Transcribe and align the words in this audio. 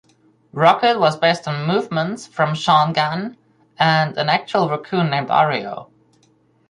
Rocket 0.51 0.99
was 0.99 1.15
based 1.15 1.47
on 1.47 1.67
movements 1.67 2.25
from 2.25 2.55
Sean 2.55 2.91
Gunn 2.91 3.37
and 3.77 4.17
an 4.17 4.29
actual 4.29 4.67
raccoon 4.67 5.11
named 5.11 5.27
Oreo. 5.27 5.91